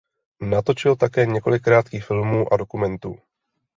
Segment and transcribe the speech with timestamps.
[0.41, 3.15] Natočil také několik krátkých filmů a dokumentů.